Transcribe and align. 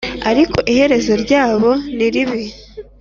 Ariko 0.29 0.57
iherezo 0.71 1.13
ryabo 1.23 1.69
niribi 1.95 2.41